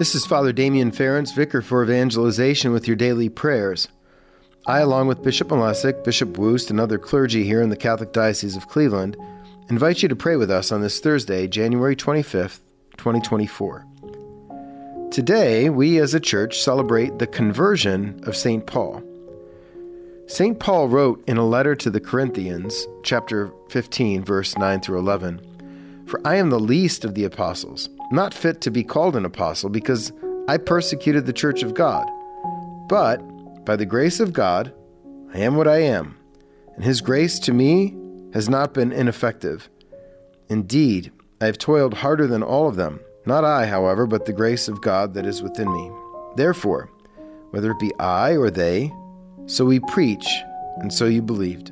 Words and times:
This 0.00 0.14
is 0.14 0.24
Father 0.24 0.52
Damian 0.52 0.92
Ference, 0.92 1.34
Vicar 1.34 1.60
for 1.60 1.84
Evangelization, 1.84 2.72
with 2.72 2.88
your 2.88 2.96
daily 2.96 3.28
prayers. 3.28 3.86
I, 4.66 4.80
along 4.80 5.08
with 5.08 5.22
Bishop 5.22 5.48
Malesic, 5.48 6.02
Bishop 6.02 6.38
Woost, 6.38 6.70
and 6.70 6.80
other 6.80 6.98
clergy 6.98 7.44
here 7.44 7.60
in 7.60 7.68
the 7.68 7.76
Catholic 7.76 8.12
Diocese 8.12 8.56
of 8.56 8.66
Cleveland, 8.66 9.16
invite 9.68 10.02
you 10.02 10.08
to 10.08 10.16
pray 10.16 10.36
with 10.36 10.50
us 10.50 10.72
on 10.72 10.80
this 10.80 11.00
Thursday, 11.00 11.46
January 11.46 11.94
25th, 11.94 12.60
2024. 12.96 13.86
Today, 15.10 15.68
we 15.68 15.98
as 15.98 16.14
a 16.14 16.20
church 16.20 16.58
celebrate 16.60 17.18
the 17.18 17.26
conversion 17.26 18.18
of 18.24 18.34
St. 18.34 18.66
Paul. 18.66 19.02
St. 20.26 20.58
Paul 20.58 20.88
wrote 20.88 21.22
in 21.28 21.36
a 21.36 21.46
letter 21.46 21.76
to 21.76 21.90
the 21.90 22.00
Corinthians, 22.00 22.86
chapter 23.02 23.52
15, 23.68 24.24
verse 24.24 24.56
9 24.56 24.80
through 24.80 24.98
11 24.98 25.46
For 26.10 26.20
I 26.26 26.34
am 26.34 26.50
the 26.50 26.58
least 26.58 27.04
of 27.04 27.14
the 27.14 27.22
apostles 27.22 27.88
not 28.10 28.34
fit 28.34 28.60
to 28.62 28.70
be 28.72 28.82
called 28.82 29.14
an 29.14 29.24
apostle 29.24 29.70
because 29.70 30.12
I 30.48 30.56
persecuted 30.56 31.24
the 31.24 31.32
church 31.32 31.62
of 31.62 31.74
God. 31.74 32.10
But 32.88 33.18
by 33.64 33.76
the 33.76 33.86
grace 33.86 34.18
of 34.18 34.32
God, 34.32 34.74
I 35.32 35.38
am 35.38 35.54
what 35.54 35.68
I 35.68 35.82
am, 35.82 36.18
and 36.74 36.82
his 36.82 37.00
grace 37.00 37.38
to 37.38 37.52
me 37.52 37.96
has 38.32 38.48
not 38.48 38.74
been 38.74 38.90
ineffective. 38.90 39.70
Indeed, 40.48 41.12
I 41.40 41.46
have 41.46 41.58
toiled 41.58 41.94
harder 41.94 42.26
than 42.26 42.42
all 42.42 42.66
of 42.66 42.74
them, 42.74 42.98
not 43.24 43.44
I, 43.44 43.66
however, 43.66 44.08
but 44.08 44.26
the 44.26 44.32
grace 44.32 44.66
of 44.66 44.82
God 44.82 45.14
that 45.14 45.26
is 45.26 45.44
within 45.44 45.72
me. 45.72 45.92
Therefore, 46.34 46.90
whether 47.50 47.70
it 47.70 47.78
be 47.78 47.94
I 48.00 48.36
or 48.36 48.50
they, 48.50 48.92
so 49.46 49.64
we 49.64 49.78
preach, 49.78 50.26
and 50.78 50.92
so 50.92 51.04
you 51.04 51.22
believed. 51.22 51.70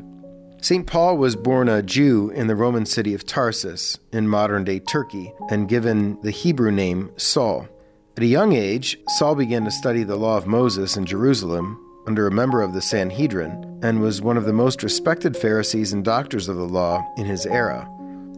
St. 0.60 0.88
Paul 0.88 1.16
was 1.16 1.36
born 1.36 1.68
a 1.68 1.84
Jew 1.84 2.30
in 2.30 2.48
the 2.48 2.56
Roman 2.56 2.84
city 2.84 3.14
of 3.14 3.24
Tarsus 3.24 3.96
in 4.12 4.26
modern 4.26 4.64
day 4.64 4.80
Turkey 4.80 5.32
and 5.50 5.68
given 5.68 6.20
the 6.22 6.32
Hebrew 6.32 6.72
name 6.72 7.12
Saul. 7.16 7.68
At 8.16 8.24
a 8.24 8.26
young 8.26 8.52
age, 8.54 8.98
Saul 9.16 9.36
began 9.36 9.64
to 9.64 9.70
study 9.70 10.02
the 10.02 10.16
law 10.16 10.36
of 10.36 10.48
Moses 10.48 10.96
in 10.96 11.06
Jerusalem 11.06 11.78
under 12.08 12.26
a 12.26 12.32
member 12.32 12.60
of 12.60 12.74
the 12.74 12.82
Sanhedrin 12.82 13.80
and 13.84 14.00
was 14.00 14.20
one 14.20 14.36
of 14.36 14.46
the 14.46 14.52
most 14.52 14.82
respected 14.82 15.36
Pharisees 15.36 15.92
and 15.92 16.04
doctors 16.04 16.48
of 16.48 16.56
the 16.56 16.66
law 16.66 17.06
in 17.16 17.24
his 17.24 17.46
era. 17.46 17.88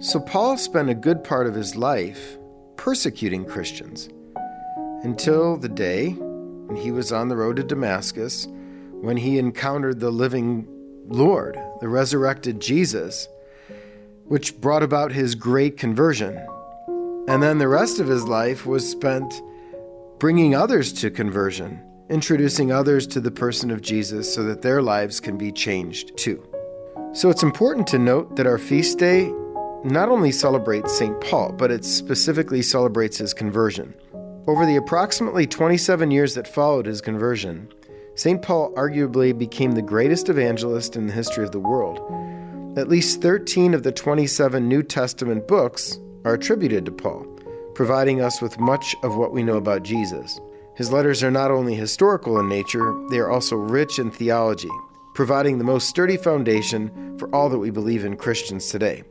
So 0.00 0.20
Paul 0.20 0.58
spent 0.58 0.90
a 0.90 0.94
good 0.94 1.24
part 1.24 1.46
of 1.46 1.54
his 1.54 1.74
life 1.74 2.36
persecuting 2.76 3.46
Christians 3.46 4.10
until 5.02 5.56
the 5.56 5.70
day 5.70 6.10
when 6.10 6.76
he 6.76 6.92
was 6.92 7.12
on 7.12 7.28
the 7.28 7.36
road 7.36 7.56
to 7.56 7.62
Damascus 7.62 8.46
when 9.00 9.16
he 9.16 9.38
encountered 9.38 10.00
the 10.00 10.10
living 10.10 10.68
Lord, 11.06 11.58
the 11.80 11.88
resurrected 11.88 12.60
Jesus, 12.60 13.28
which 14.24 14.60
brought 14.60 14.82
about 14.82 15.12
his 15.12 15.34
great 15.34 15.76
conversion. 15.76 16.36
And 17.28 17.42
then 17.42 17.58
the 17.58 17.68
rest 17.68 18.00
of 18.00 18.08
his 18.08 18.24
life 18.24 18.66
was 18.66 18.88
spent 18.88 19.42
bringing 20.18 20.54
others 20.54 20.92
to 20.92 21.10
conversion, 21.10 21.80
introducing 22.08 22.70
others 22.70 23.06
to 23.08 23.20
the 23.20 23.30
person 23.30 23.70
of 23.70 23.80
Jesus 23.80 24.32
so 24.32 24.42
that 24.44 24.62
their 24.62 24.82
lives 24.82 25.18
can 25.18 25.38
be 25.38 25.50
changed 25.50 26.16
too. 26.16 26.46
So 27.12 27.30
it's 27.30 27.42
important 27.42 27.86
to 27.88 27.98
note 27.98 28.36
that 28.36 28.46
our 28.46 28.58
feast 28.58 28.98
day 28.98 29.32
not 29.82 30.10
only 30.10 30.30
celebrates 30.30 30.96
St. 30.96 31.20
Paul, 31.20 31.52
but 31.52 31.70
it 31.70 31.84
specifically 31.84 32.62
celebrates 32.62 33.18
his 33.18 33.32
conversion. 33.32 33.94
Over 34.46 34.66
the 34.66 34.76
approximately 34.76 35.46
27 35.46 36.10
years 36.10 36.34
that 36.34 36.46
followed 36.46 36.86
his 36.86 37.00
conversion, 37.00 37.72
St. 38.20 38.42
Paul 38.42 38.70
arguably 38.74 39.32
became 39.32 39.72
the 39.72 39.80
greatest 39.80 40.28
evangelist 40.28 40.94
in 40.94 41.06
the 41.06 41.12
history 41.14 41.42
of 41.42 41.52
the 41.52 41.58
world. 41.58 42.00
At 42.76 42.90
least 42.90 43.22
13 43.22 43.72
of 43.72 43.82
the 43.82 43.92
27 43.92 44.68
New 44.68 44.82
Testament 44.82 45.48
books 45.48 45.98
are 46.26 46.34
attributed 46.34 46.84
to 46.84 46.92
Paul, 46.92 47.24
providing 47.74 48.20
us 48.20 48.42
with 48.42 48.60
much 48.60 48.94
of 49.02 49.16
what 49.16 49.32
we 49.32 49.42
know 49.42 49.56
about 49.56 49.84
Jesus. 49.84 50.38
His 50.76 50.92
letters 50.92 51.22
are 51.22 51.30
not 51.30 51.50
only 51.50 51.74
historical 51.74 52.38
in 52.38 52.46
nature, 52.46 52.94
they 53.08 53.20
are 53.20 53.30
also 53.30 53.56
rich 53.56 53.98
in 53.98 54.10
theology, 54.10 54.68
providing 55.14 55.56
the 55.56 55.64
most 55.64 55.88
sturdy 55.88 56.18
foundation 56.18 57.16
for 57.18 57.34
all 57.34 57.48
that 57.48 57.58
we 57.58 57.70
believe 57.70 58.04
in 58.04 58.18
Christians 58.18 58.68
today. 58.68 59.02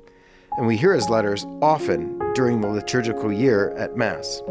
And 0.59 0.67
we 0.67 0.77
hear 0.77 0.93
his 0.93 1.09
letters 1.09 1.47
often 1.63 2.19
during 2.35 2.61
the 2.61 2.67
liturgical 2.67 3.33
year 3.33 3.71
at 3.71 3.97
Mass. 3.97 4.43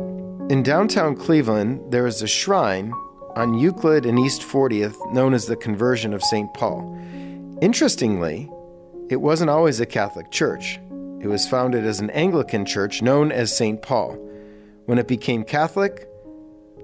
In 0.50 0.64
downtown 0.64 1.14
Cleveland, 1.14 1.92
there 1.92 2.08
is 2.08 2.22
a 2.22 2.26
shrine 2.26 2.92
on 3.38 3.54
Euclid 3.54 4.04
and 4.04 4.18
East 4.18 4.42
40th, 4.42 5.12
known 5.12 5.32
as 5.32 5.46
the 5.46 5.54
Conversion 5.54 6.12
of 6.12 6.24
St. 6.24 6.52
Paul. 6.54 6.98
Interestingly, 7.62 8.50
it 9.08 9.20
wasn't 9.20 9.48
always 9.48 9.78
a 9.78 9.86
Catholic 9.86 10.32
church. 10.32 10.80
It 11.20 11.28
was 11.28 11.48
founded 11.48 11.84
as 11.84 12.00
an 12.00 12.10
Anglican 12.10 12.66
church 12.66 13.00
known 13.00 13.30
as 13.30 13.56
St. 13.56 13.80
Paul. 13.80 14.14
When 14.86 14.98
it 14.98 15.06
became 15.06 15.44
Catholic, 15.44 16.08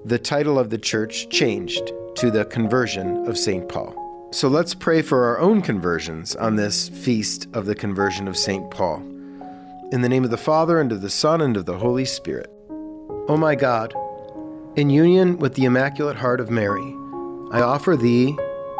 the 0.05 0.17
title 0.17 0.57
of 0.57 0.69
the 0.69 0.77
church 0.77 1.27
changed 1.27 1.91
to 2.15 2.31
the 2.31 2.45
Conversion 2.45 3.27
of 3.27 3.37
St. 3.37 3.67
Paul. 3.67 4.29
So 4.31 4.47
let's 4.47 4.73
pray 4.73 5.01
for 5.01 5.25
our 5.25 5.39
own 5.39 5.61
conversions 5.61 6.37
on 6.37 6.55
this 6.55 6.87
feast 6.87 7.49
of 7.53 7.65
the 7.65 7.75
conversion 7.75 8.29
of 8.29 8.37
St. 8.37 8.71
Paul. 8.71 8.99
In 9.91 10.01
the 10.01 10.09
name 10.09 10.23
of 10.23 10.31
the 10.31 10.37
Father, 10.37 10.79
and 10.79 10.93
of 10.93 11.01
the 11.01 11.09
Son, 11.09 11.41
and 11.41 11.57
of 11.57 11.65
the 11.65 11.79
Holy 11.79 12.05
Spirit. 12.05 12.49
O 12.69 13.25
oh 13.29 13.37
my 13.37 13.55
God, 13.55 13.93
in 14.75 14.89
union 14.89 15.37
with 15.37 15.55
the 15.55 15.63
Immaculate 15.63 16.17
Heart 16.17 16.41
of 16.41 16.51
Mary, 16.51 16.93
I 17.51 17.61
offer 17.61 17.95
thee 17.95 18.35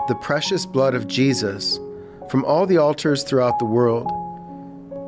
the 0.08 0.18
precious 0.22 0.66
blood 0.66 0.94
of 0.94 1.08
Jesus 1.08 1.80
from 2.30 2.44
all 2.44 2.66
the 2.66 2.78
altars 2.78 3.24
throughout 3.24 3.60
the 3.60 3.66
world, 3.66 4.12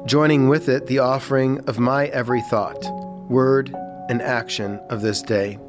joining 0.07 0.47
with 0.47 0.69
it 0.69 0.87
the 0.87 0.99
offering 0.99 1.59
of 1.67 1.77
my 1.77 2.07
every 2.07 2.41
thought, 2.43 2.81
word, 3.29 3.75
and 4.07 4.21
action 4.21 4.79
of 4.89 5.01
this 5.01 5.21
day. 5.21 5.59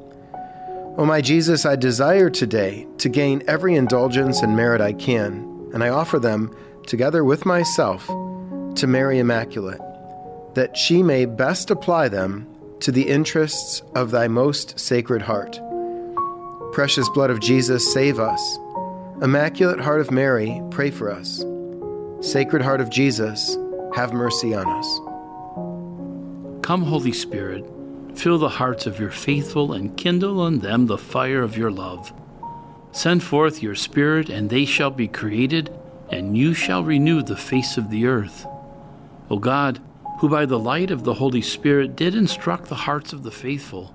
O 0.96 1.04
my 1.04 1.20
Jesus, 1.20 1.66
I 1.66 1.74
desire 1.74 2.30
today 2.30 2.86
to 2.98 3.08
gain 3.08 3.42
every 3.48 3.74
indulgence 3.74 4.42
and 4.42 4.54
merit 4.54 4.80
I 4.80 4.92
can, 4.92 5.70
and 5.74 5.82
I 5.82 5.88
offer 5.88 6.20
them, 6.20 6.54
together 6.86 7.24
with 7.24 7.44
myself, 7.44 8.06
to 8.76 8.86
Mary 8.86 9.18
Immaculate, 9.18 9.80
that 10.54 10.76
she 10.76 11.02
may 11.02 11.24
best 11.24 11.72
apply 11.72 12.08
them 12.08 12.46
to 12.80 12.92
the 12.92 13.08
interests 13.08 13.82
of 13.94 14.10
thy 14.10 14.28
most 14.28 14.78
sacred 14.78 15.22
heart. 15.22 15.60
Precious 16.72 17.08
blood 17.08 17.30
of 17.30 17.40
Jesus, 17.40 17.92
save 17.92 18.18
us. 18.18 18.58
Immaculate 19.20 19.80
Heart 19.80 20.00
of 20.00 20.10
Mary, 20.10 20.62
pray 20.70 20.90
for 20.90 21.10
us. 21.10 21.44
Sacred 22.20 22.62
Heart 22.62 22.80
of 22.80 22.90
Jesus, 22.90 23.56
have 23.94 24.12
mercy 24.12 24.54
on 24.54 24.68
us. 24.68 25.00
Come, 26.64 26.82
Holy 26.82 27.12
Spirit, 27.12 27.64
fill 28.14 28.38
the 28.38 28.48
hearts 28.48 28.86
of 28.86 29.00
your 29.00 29.10
faithful 29.10 29.72
and 29.72 29.96
kindle 29.96 30.46
in 30.46 30.60
them 30.60 30.86
the 30.86 30.98
fire 30.98 31.42
of 31.42 31.56
your 31.56 31.70
love. 31.70 32.12
Send 32.92 33.22
forth 33.22 33.62
your 33.62 33.74
Spirit, 33.74 34.28
and 34.28 34.50
they 34.50 34.64
shall 34.64 34.90
be 34.90 35.08
created, 35.08 35.72
and 36.10 36.36
you 36.36 36.54
shall 36.54 36.84
renew 36.84 37.22
the 37.22 37.36
face 37.36 37.76
of 37.76 37.90
the 37.90 38.06
earth. 38.06 38.46
O 39.30 39.38
God, 39.38 39.80
who 40.18 40.28
by 40.28 40.44
the 40.44 40.58
light 40.58 40.90
of 40.90 41.04
the 41.04 41.14
Holy 41.14 41.42
Spirit 41.42 41.94
did 41.94 42.14
instruct 42.14 42.68
the 42.68 42.74
hearts 42.74 43.12
of 43.12 43.22
the 43.22 43.30
faithful, 43.30 43.92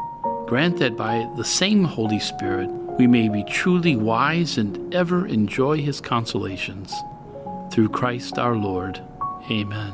grant 0.47 0.77
that 0.79 0.95
by 0.95 1.29
the 1.35 1.43
same 1.43 1.83
Holy 1.83 2.19
Spirit 2.19 2.69
we 2.97 3.07
may 3.07 3.27
be 3.27 3.43
truly 3.43 3.95
wise 3.97 4.57
and 4.57 4.93
ever 4.93 5.27
enjoy 5.27 5.77
his 5.81 5.99
consolations. 5.99 6.93
Through 7.71 7.89
Christ 7.89 8.37
our 8.37 8.55
Lord. 8.55 9.01
Amen. 9.51 9.93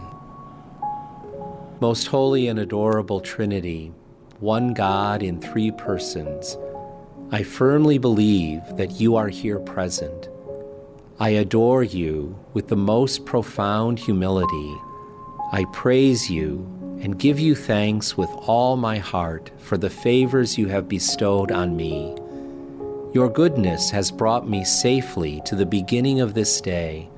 Most 1.80 2.08
holy 2.08 2.48
and 2.48 2.60
adorable 2.60 3.22
Trinity, 3.22 3.92
one 4.40 4.74
God 4.74 5.24
in 5.24 5.42
three 5.42 5.72
persons, 5.72 6.58
I 7.32 7.42
firmly 7.42 7.98
believe 7.98 8.62
that 8.76 9.00
you 9.00 9.16
are 9.16 9.30
here 9.30 9.60
present. 9.60 10.30
I 11.20 11.30
adore 11.30 11.84
you 11.84 12.38
with 12.54 12.68
the 12.68 12.76
most 12.76 13.26
profound 13.26 13.98
humility 13.98 14.76
I 15.52 15.66
praise 15.74 16.30
you 16.30 16.60
and 17.02 17.18
give 17.18 17.40
you 17.40 17.56
thanks 17.56 18.16
with 18.16 18.30
all 18.30 18.78
my 18.78 19.00
heart 19.00 19.50
for 19.58 19.78
the 19.78 19.90
favors 19.90 20.60
you 20.60 20.68
have 20.68 20.88
bestowed 20.88 21.52
on 21.52 21.76
me. 21.76 22.16
Your 23.14 23.30
goodness 23.30 23.90
has 23.90 24.12
brought 24.12 24.48
me 24.48 24.64
safely 24.64 25.42
to 25.46 25.56
the 25.56 25.66
beginning 25.66 26.22
of 26.22 26.36
this 26.36 26.62
day. 26.62 27.10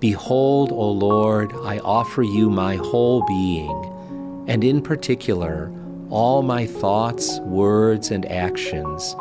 Behold, 0.00 0.72
O 0.72 0.90
Lord, 0.90 1.52
I 1.62 1.78
offer 1.78 2.24
you 2.24 2.50
my 2.50 2.74
whole 2.74 3.24
being, 3.24 4.44
and 4.48 4.64
in 4.64 4.82
particular, 4.82 5.72
all 6.10 6.42
my 6.42 6.66
thoughts, 6.66 7.38
words, 7.40 8.10
and 8.10 8.26
actions, 8.26 9.14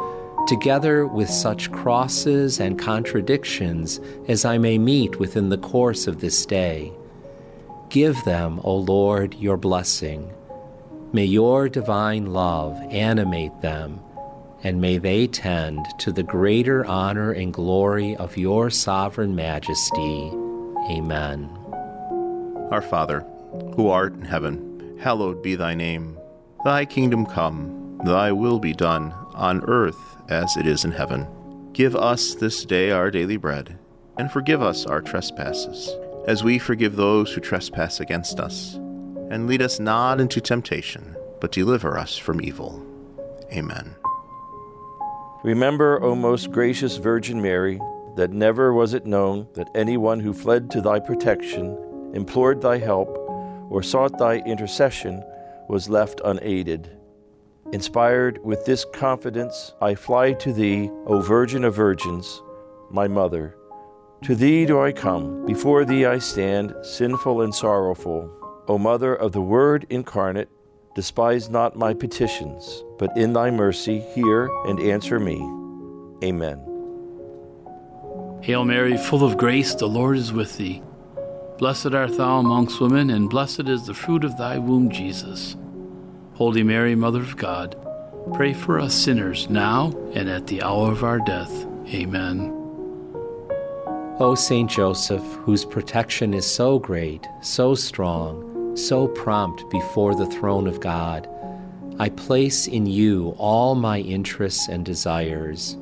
together 0.48 1.06
with 1.06 1.30
such 1.30 1.72
crosses 1.72 2.60
and 2.60 2.80
contradictions 2.80 4.00
as 4.28 4.44
I 4.44 4.58
may 4.58 4.80
meet 4.80 5.20
within 5.20 5.50
the 5.50 5.60
course 5.60 6.08
of 6.08 6.20
this 6.20 6.48
day. 6.48 6.92
Give 7.90 8.22
them, 8.26 8.60
O 8.64 8.76
Lord, 8.76 9.36
your 9.36 9.58
blessing. 9.58 10.34
May 11.14 11.26
your 11.26 11.70
divine 11.70 12.34
love 12.34 12.78
animate 12.90 13.62
them, 13.62 14.02
and 14.64 14.82
may 14.82 14.98
they 14.98 15.28
tend 15.28 15.86
to 16.00 16.12
the 16.12 16.24
greater 16.24 16.86
honor 16.86 17.32
and 17.32 17.54
glory 17.54 18.16
of 18.18 18.38
your 18.38 18.70
sovereign 18.70 19.36
majesty. 19.36 20.32
Amen. 20.90 21.50
Our 22.72 22.82
Father, 22.82 23.22
who 23.76 23.88
art 23.88 24.14
in 24.14 24.26
heaven, 24.26 24.98
hallowed 25.00 25.42
be 25.42 25.56
thy 25.56 25.74
name. 25.74 26.18
Thy 26.66 26.84
kingdom 26.84 27.26
come, 27.26 28.02
thy 28.04 28.34
will 28.34 28.60
be 28.60 28.74
done, 28.74 29.14
on 29.34 29.64
earth 29.64 30.18
as 30.28 30.58
it 30.58 30.68
is 30.68 30.84
in 30.84 30.92
heaven. 30.92 31.26
Give 31.72 31.96
us 31.96 32.36
this 32.36 32.66
day 32.66 32.92
our 32.92 33.10
daily 33.12 33.38
bread, 33.38 33.78
and 34.18 34.30
forgive 34.30 34.62
us 34.62 34.86
our 34.86 35.02
trespasses, 35.02 35.96
as 36.28 36.44
we 36.44 36.60
forgive 36.60 36.96
those 36.96 37.32
who 37.32 37.42
trespass 37.42 38.00
against 38.00 38.40
us. 38.40 38.76
And 39.30 39.48
lead 39.48 39.62
us 39.62 39.80
not 39.80 40.20
into 40.20 40.40
temptation, 40.42 41.16
but 41.40 41.52
deliver 41.52 41.98
us 41.98 42.18
from 42.18 42.42
evil. 42.42 42.86
Amen. 43.52 43.96
Remember, 45.44 46.04
O 46.04 46.16
most 46.16 46.52
gracious 46.52 46.98
Virgin 46.98 47.42
Mary, 47.42 47.80
that 48.18 48.32
never 48.32 48.74
was 48.74 48.94
it 48.94 49.06
known 49.06 49.48
that 49.54 49.70
anyone 49.74 50.20
who 50.20 50.34
fled 50.34 50.70
to 50.72 50.82
thy 50.82 51.00
protection, 51.00 51.78
implored 52.14 52.62
thy 52.62 52.78
help, 52.78 53.08
or 53.70 53.82
sought 53.82 54.18
thy 54.18 54.38
intercession 54.40 55.24
was 55.70 55.90
left 55.90 56.20
unaided. 56.26 56.90
Inspired 57.72 58.44
with 58.44 58.66
this 58.66 58.86
confidence, 58.94 59.74
I 59.82 59.96
fly 59.96 60.34
to 60.34 60.54
thee, 60.54 60.90
O 61.06 61.22
Virgin 61.22 61.64
of 61.64 61.76
Virgins, 61.76 62.42
my 62.90 63.08
Mother. 63.08 63.56
To 64.24 64.36
thee 64.36 64.66
do 64.66 64.82
I 64.82 64.92
come, 64.92 65.46
before 65.46 65.86
thee 65.86 66.06
I 66.06 66.18
stand, 66.20 66.74
sinful 66.82 67.42
and 67.42 67.54
sorrowful. 67.54 68.32
O 68.68 68.78
Mother 68.78 69.16
of 69.16 69.32
the 69.32 69.42
Word 69.42 69.86
incarnate, 69.90 70.50
despise 70.96 71.50
not 71.50 71.76
my 71.76 71.94
petitions, 71.94 72.84
but 72.98 73.16
in 73.16 73.34
thy 73.34 73.52
mercy 73.52 74.00
hear 74.00 74.50
and 74.66 74.80
answer 74.80 75.20
me. 75.20 75.38
Amen. 76.24 76.60
Hail 78.42 78.66
Mary, 78.66 78.98
full 78.98 79.24
of 79.24 79.38
grace, 79.38 79.76
the 79.76 79.88
Lord 79.88 80.18
is 80.18 80.34
with 80.34 80.58
thee. 80.58 80.82
Blessed 81.60 81.94
art 81.94 82.18
thou 82.18 82.40
amongst 82.40 82.82
women, 82.82 83.12
and 83.12 83.30
blessed 83.30 83.70
is 83.70 83.86
the 83.86 83.94
fruit 83.94 84.24
of 84.24 84.38
thy 84.38 84.58
womb, 84.58 84.90
Jesus. 84.90 85.56
Holy 86.34 86.64
Mary, 86.64 86.96
Mother 86.96 87.22
of 87.22 87.38
God, 87.38 87.76
pray 88.34 88.54
for 88.54 88.80
us 88.80 88.94
sinners 88.94 89.50
now 89.50 89.92
and 90.14 90.28
at 90.28 90.48
the 90.48 90.62
hour 90.64 90.92
of 90.92 91.04
our 91.04 91.20
death. 91.20 91.66
Amen. 91.94 92.57
O 94.20 94.34
Saint 94.34 94.68
Joseph, 94.68 95.22
whose 95.44 95.64
protection 95.64 96.34
is 96.34 96.44
so 96.44 96.80
great, 96.80 97.28
so 97.42 97.76
strong, 97.76 98.76
so 98.76 99.08
prompt 99.08 99.70
before 99.70 100.16
the 100.16 100.26
throne 100.26 100.66
of 100.66 100.80
God, 100.80 101.30
I 102.00 102.10
place 102.10 102.68
in 102.68 102.88
you 102.88 103.36
all 103.38 103.76
my 103.76 104.00
interests 104.00 104.70
and 104.70 104.84
desires. 104.84 105.78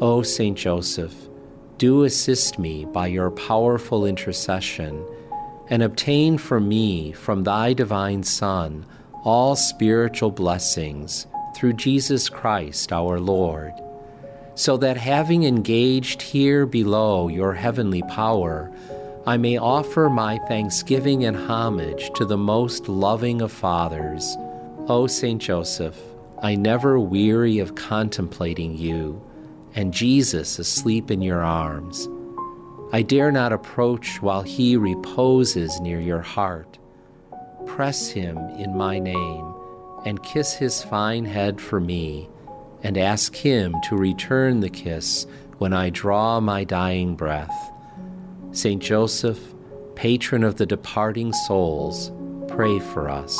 O 0.00 0.22
Saint 0.22 0.56
Joseph, 0.56 1.14
do 1.76 2.04
assist 2.04 2.58
me 2.58 2.86
by 2.86 3.08
your 3.08 3.30
powerful 3.30 4.06
intercession, 4.06 5.06
and 5.68 5.82
obtain 5.82 6.38
for 6.38 6.58
me 6.58 7.12
from 7.12 7.44
thy 7.44 7.74
divine 7.74 8.22
Son 8.22 8.86
all 9.24 9.56
spiritual 9.56 10.30
blessings 10.30 11.26
through 11.54 11.74
Jesus 11.74 12.30
Christ 12.30 12.94
our 12.94 13.20
Lord, 13.20 13.74
so 14.56 14.76
that 14.78 14.96
having 14.96 15.44
engaged 15.44 16.20
here 16.20 16.66
below 16.66 17.28
your 17.28 17.52
heavenly 17.52 18.02
power, 18.02 18.72
I 19.26 19.36
may 19.36 19.58
offer 19.58 20.10
my 20.10 20.38
thanksgiving 20.48 21.24
and 21.24 21.36
homage 21.36 22.10
to 22.14 22.24
the 22.24 22.36
most 22.36 22.88
loving 22.88 23.42
of 23.42 23.52
fathers. 23.52 24.36
O 24.88 25.06
Saint 25.06 25.40
Joseph, 25.40 26.00
I 26.42 26.54
never 26.54 26.98
weary 26.98 27.58
of 27.58 27.76
contemplating 27.76 28.76
you 28.76 29.22
and 29.74 29.92
Jesus 29.92 30.58
asleep 30.58 31.10
in 31.10 31.20
your 31.20 31.42
arms. 31.42 32.08
I 32.92 33.02
dare 33.02 33.30
not 33.30 33.52
approach 33.52 34.22
while 34.22 34.42
he 34.42 34.76
reposes 34.76 35.80
near 35.80 36.00
your 36.00 36.22
heart. 36.22 36.78
Press 37.66 38.08
him 38.08 38.38
in 38.56 38.76
my 38.76 38.98
name 38.98 39.54
and 40.06 40.22
kiss 40.22 40.54
his 40.54 40.82
fine 40.82 41.26
head 41.26 41.60
for 41.60 41.78
me, 41.80 42.28
and 42.86 42.96
ask 42.96 43.34
him 43.34 43.74
to 43.82 43.96
return 43.96 44.60
the 44.60 44.70
kiss 44.70 45.26
when 45.58 45.72
I 45.72 45.90
draw 45.90 46.38
my 46.38 46.62
dying 46.62 47.16
breath. 47.16 47.72
Saint 48.52 48.80
Joseph, 48.80 49.40
patron 49.96 50.44
of 50.44 50.54
the 50.54 50.66
departing 50.66 51.32
souls, 51.32 52.12
pray 52.46 52.78
for 52.78 53.10
us. 53.10 53.36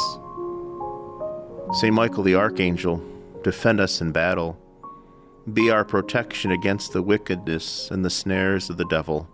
Saint 1.81 1.95
Michael 1.95 2.25
the 2.25 2.35
Archangel, 2.35 3.01
defend 3.45 3.79
us 3.79 4.01
in 4.01 4.11
battle 4.11 4.59
be 5.53 5.71
our 5.71 5.85
protection 5.85 6.51
against 6.51 6.93
the 6.93 7.03
wickedness 7.03 7.89
and 7.93 8.05
the 8.05 8.11
snares 8.11 8.69
of 8.69 8.79
the 8.79 8.87
devil. 8.87 9.29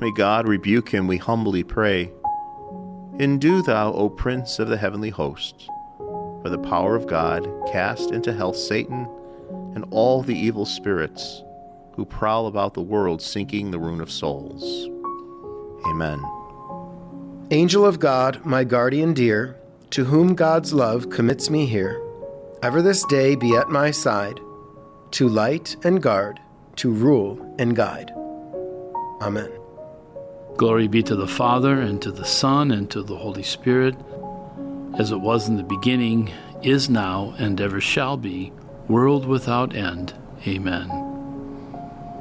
May 0.00 0.12
God 0.12 0.46
rebuke 0.46 0.90
him, 0.90 1.06
we 1.06 1.16
humbly 1.16 1.64
pray. 1.64 2.12
Do 3.16 3.62
thou, 3.62 3.94
O 3.94 4.10
Prince 4.10 4.58
of 4.58 4.68
the 4.68 4.76
heavenly 4.76 5.08
hosts, 5.08 5.66
by 6.42 6.50
the 6.50 6.58
power 6.58 6.94
of 6.94 7.06
God, 7.06 7.48
cast 7.70 8.10
into 8.10 8.32
hell 8.32 8.52
Satan 8.52 9.08
and 9.74 9.84
all 9.90 10.22
the 10.22 10.36
evil 10.36 10.66
spirits 10.66 11.42
who 11.94 12.04
prowl 12.04 12.46
about 12.46 12.74
the 12.74 12.82
world 12.82 13.20
seeking 13.20 13.70
the 13.70 13.78
ruin 13.78 14.00
of 14.00 14.10
souls. 14.10 14.88
Amen. 15.86 16.24
Angel 17.50 17.84
of 17.84 17.98
God, 17.98 18.44
my 18.44 18.64
guardian 18.64 19.14
dear, 19.14 19.56
to 19.90 20.04
whom 20.04 20.34
God's 20.34 20.72
love 20.72 21.10
commits 21.10 21.48
me 21.48 21.66
here, 21.66 22.02
ever 22.62 22.82
this 22.82 23.04
day 23.06 23.34
be 23.34 23.56
at 23.56 23.70
my 23.70 23.90
side 23.90 24.38
to 25.12 25.28
light 25.28 25.76
and 25.84 26.02
guard, 26.02 26.38
to 26.76 26.90
rule 26.90 27.54
and 27.58 27.74
guide. 27.74 28.12
Amen. 29.22 29.50
Glory 30.56 30.88
be 30.88 31.02
to 31.02 31.16
the 31.16 31.26
Father, 31.26 31.80
and 31.80 32.02
to 32.02 32.10
the 32.10 32.24
Son, 32.24 32.70
and 32.70 32.90
to 32.90 33.02
the 33.02 33.16
Holy 33.16 33.42
Spirit, 33.42 33.96
as 34.98 35.12
it 35.12 35.20
was 35.20 35.48
in 35.48 35.56
the 35.56 35.62
beginning, 35.62 36.30
is 36.62 36.90
now, 36.90 37.34
and 37.38 37.60
ever 37.60 37.80
shall 37.80 38.16
be, 38.16 38.52
world 38.88 39.24
without 39.24 39.74
end. 39.74 40.12
Amen. 40.46 40.90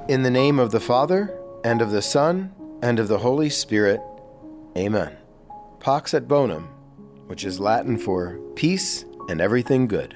In 0.07 0.21
the 0.21 0.29
name 0.29 0.59
of 0.59 0.71
the 0.71 0.79
Father, 0.79 1.38
and 1.63 1.81
of 1.81 1.91
the 1.91 2.01
Son, 2.01 2.53
and 2.81 3.00
of 3.00 3.07
the 3.07 3.18
Holy 3.18 3.50
Spirit. 3.50 4.00
Amen. 4.77 5.18
Pax 5.79 6.13
et 6.13 6.27
bonum, 6.27 6.69
which 7.25 7.44
is 7.44 7.59
Latin 7.59 7.97
for 7.97 8.39
peace 8.56 9.06
and 9.27 9.41
everything 9.41 9.88
good. 9.88 10.15